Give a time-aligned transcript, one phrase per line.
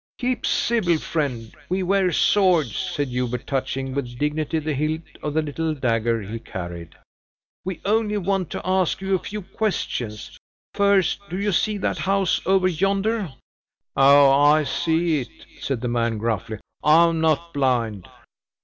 [0.17, 5.43] "Keep civil, friend, we wear swords," said Hubert, touching, with dignity, the hilt of the
[5.43, 6.95] little dagger he carried;
[7.63, 10.39] "we only want to ask you a few questions.
[10.73, 13.31] First, do you see that house over yonder?"
[13.95, 14.31] "Oh!
[14.31, 15.29] I see it!"
[15.59, 18.09] said the man gruffly; "I am not blind!"